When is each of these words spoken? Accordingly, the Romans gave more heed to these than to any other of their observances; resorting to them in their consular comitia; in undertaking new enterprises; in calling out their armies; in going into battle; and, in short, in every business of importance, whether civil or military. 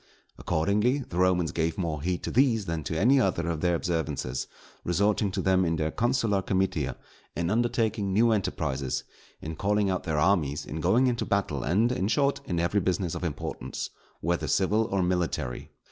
Accordingly, 0.39 1.03
the 1.07 1.17
Romans 1.19 1.51
gave 1.51 1.77
more 1.77 2.01
heed 2.01 2.23
to 2.23 2.31
these 2.31 2.65
than 2.65 2.83
to 2.85 2.97
any 2.99 3.19
other 3.21 3.47
of 3.47 3.61
their 3.61 3.75
observances; 3.75 4.47
resorting 4.83 5.29
to 5.29 5.43
them 5.43 5.63
in 5.63 5.75
their 5.75 5.91
consular 5.91 6.41
comitia; 6.41 6.97
in 7.35 7.51
undertaking 7.51 8.11
new 8.11 8.31
enterprises; 8.31 9.03
in 9.43 9.55
calling 9.55 9.91
out 9.91 10.01
their 10.03 10.17
armies; 10.17 10.65
in 10.65 10.81
going 10.81 11.05
into 11.05 11.23
battle; 11.23 11.61
and, 11.61 11.91
in 11.91 12.07
short, 12.07 12.41
in 12.45 12.59
every 12.59 12.79
business 12.79 13.13
of 13.13 13.23
importance, 13.23 13.91
whether 14.21 14.47
civil 14.47 14.85
or 14.85 15.03
military. 15.03 15.69